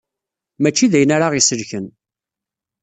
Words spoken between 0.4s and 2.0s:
Mačči d ayen ara ɣ-isellken.